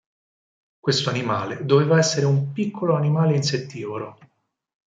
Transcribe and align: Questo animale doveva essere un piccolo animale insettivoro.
Questo 0.79 1.11
animale 1.11 1.63
doveva 1.63 1.99
essere 1.99 2.25
un 2.25 2.53
piccolo 2.53 2.95
animale 2.95 3.35
insettivoro. 3.35 4.17